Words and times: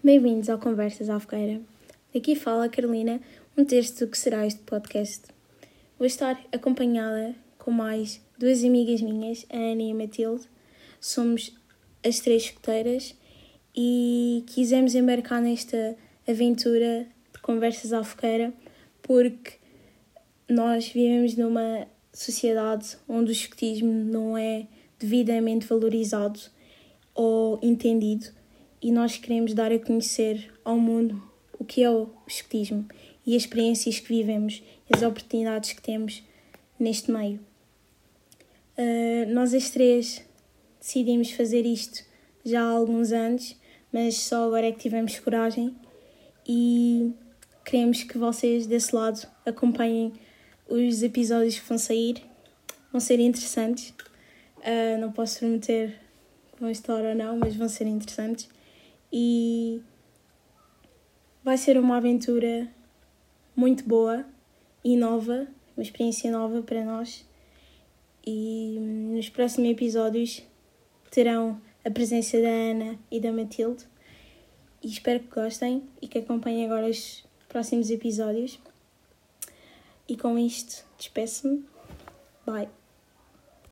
Bem-vindos 0.00 0.48
ao 0.48 0.60
Conversas 0.60 1.10
à 1.10 1.18
Fogueira. 1.18 1.60
Aqui 2.14 2.36
fala 2.36 2.66
a 2.66 2.68
Carolina, 2.68 3.20
um 3.56 3.64
terço 3.64 3.98
do 3.98 4.06
que 4.08 4.16
será 4.16 4.46
este 4.46 4.60
podcast. 4.60 5.24
Vou 5.98 6.06
estar 6.06 6.40
acompanhada 6.52 7.34
com 7.58 7.72
mais 7.72 8.20
duas 8.38 8.62
amigas 8.62 9.02
minhas, 9.02 9.44
a 9.50 9.56
Ana 9.56 9.82
e 9.82 9.90
a 9.90 9.94
Matilde. 9.96 10.44
Somos 11.00 11.52
as 12.06 12.20
três 12.20 12.44
escuteiras 12.44 13.12
e 13.76 14.44
quisemos 14.46 14.94
embarcar 14.94 15.42
nesta 15.42 15.96
aventura 16.28 17.04
de 17.34 17.40
Conversas 17.42 17.92
à 17.92 18.04
Fogueira 18.04 18.54
porque 19.02 19.54
nós 20.48 20.86
vivemos 20.86 21.34
numa 21.34 21.88
sociedade 22.12 22.96
onde 23.08 23.30
o 23.30 23.32
escutismo 23.32 23.92
não 23.92 24.38
é 24.38 24.68
devidamente 24.96 25.66
valorizado 25.66 26.38
ou 27.16 27.58
entendido 27.60 28.37
e 28.82 28.92
nós 28.92 29.16
queremos 29.16 29.54
dar 29.54 29.72
a 29.72 29.78
conhecer 29.78 30.52
ao 30.64 30.78
mundo 30.78 31.22
o 31.58 31.64
que 31.64 31.82
é 31.82 31.90
o 31.90 32.08
escutismo 32.26 32.86
e 33.26 33.36
as 33.36 33.42
experiências 33.42 33.98
que 33.98 34.08
vivemos 34.08 34.62
e 34.88 34.96
as 34.96 35.02
oportunidades 35.02 35.72
que 35.72 35.82
temos 35.82 36.22
neste 36.78 37.10
meio. 37.10 37.40
Uh, 38.78 39.28
nós 39.32 39.52
as 39.52 39.70
três 39.70 40.24
decidimos 40.80 41.32
fazer 41.32 41.66
isto 41.66 42.04
já 42.44 42.62
há 42.62 42.70
alguns 42.70 43.12
anos, 43.12 43.56
mas 43.92 44.16
só 44.16 44.46
agora 44.46 44.68
é 44.68 44.72
que 44.72 44.78
tivemos 44.78 45.18
coragem 45.18 45.74
e 46.46 47.12
queremos 47.64 48.02
que 48.02 48.16
vocês 48.16 48.66
desse 48.66 48.94
lado 48.94 49.26
acompanhem 49.44 50.12
os 50.68 51.02
episódios 51.02 51.58
que 51.58 51.68
vão 51.68 51.78
sair. 51.78 52.22
Vão 52.90 53.00
ser 53.00 53.20
interessantes. 53.20 53.92
Uh, 54.58 54.98
não 54.98 55.12
posso 55.12 55.40
prometer 55.40 55.90
que 56.52 56.60
vão 56.60 56.70
estar 56.70 57.04
ou 57.04 57.14
não, 57.14 57.36
mas 57.36 57.54
vão 57.54 57.68
ser 57.68 57.86
interessantes. 57.86 58.48
E 59.12 59.82
vai 61.42 61.56
ser 61.56 61.78
uma 61.78 61.96
aventura 61.96 62.68
muito 63.56 63.84
boa 63.84 64.26
e 64.84 64.96
nova, 64.96 65.46
uma 65.76 65.82
experiência 65.82 66.30
nova 66.30 66.62
para 66.62 66.84
nós. 66.84 67.26
E 68.26 68.76
nos 68.78 69.28
próximos 69.28 69.70
episódios 69.70 70.42
terão 71.10 71.60
a 71.84 71.90
presença 71.90 72.40
da 72.40 72.48
Ana 72.48 72.98
e 73.10 73.20
da 73.20 73.32
Matilde. 73.32 73.84
E 74.82 74.88
espero 74.88 75.20
que 75.20 75.34
gostem 75.34 75.82
e 76.00 76.06
que 76.06 76.18
acompanhem 76.18 76.66
agora 76.66 76.88
os 76.88 77.24
próximos 77.48 77.90
episódios. 77.90 78.58
E 80.08 80.16
com 80.16 80.38
isto, 80.38 80.84
despeço-me. 80.98 81.64
Bye. 82.46 82.87